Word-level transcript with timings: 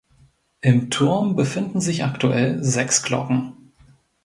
Im 0.61 0.89
Turm 0.89 1.35
befinden 1.35 1.79
sich 1.79 2.03
aktuell 2.03 2.63
sechs 2.63 3.03
Glocken. 3.03 3.53